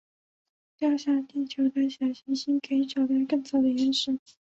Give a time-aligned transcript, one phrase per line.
[0.79, 4.17] 从掉下地球的小行星可以找出更早的岩石。